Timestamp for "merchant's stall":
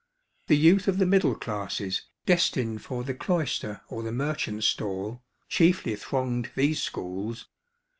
4.11-5.21